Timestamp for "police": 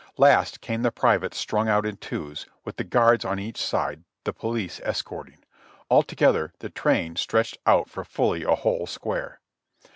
4.33-4.81